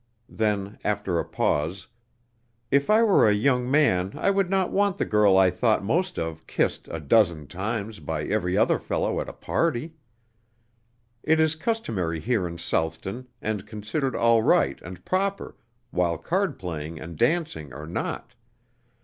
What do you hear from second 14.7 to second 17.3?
and proper, while card playing and